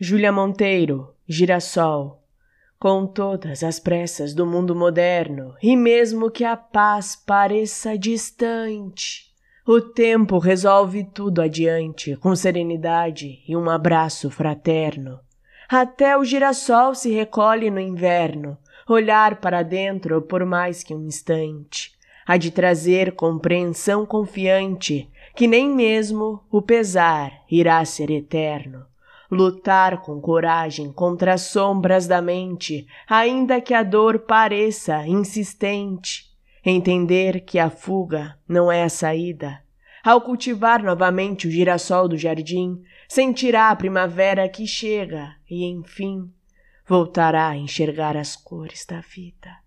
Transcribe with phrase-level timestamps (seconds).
[0.00, 2.20] Júlia Monteiro, Girassol.
[2.80, 9.32] Com todas as pressas do mundo moderno, e mesmo que a paz pareça distante,
[9.64, 15.20] o tempo resolve tudo adiante com serenidade e um abraço fraterno.
[15.68, 18.58] Até o girassol se recolhe no inverno,
[18.88, 21.92] olhar para dentro por mais que um instante,
[22.26, 28.84] há de trazer compreensão confiante que nem mesmo o pesar irá ser eterno
[29.30, 36.24] lutar com coragem contra as sombras da mente, ainda que a dor pareça insistente,
[36.64, 39.62] entender que a fuga não é a saída.
[40.04, 46.30] Ao cultivar novamente o girassol do jardim, sentirá a primavera que chega e, enfim,
[46.86, 49.63] voltará a enxergar as cores da vida.